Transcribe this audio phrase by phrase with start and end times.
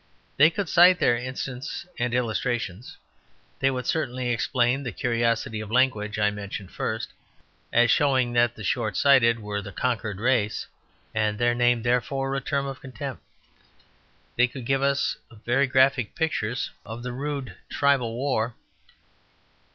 [0.35, 2.97] They could cite their instances and illustrations.
[3.59, 7.09] They would certainly explain the curiosity of language I mentioned first,
[7.71, 10.65] as showing that the short sighted were the conquered race,
[11.13, 13.21] and their name therefore a term of contempt.
[14.37, 18.55] They could give us very graphic pictures of the rude tribal war.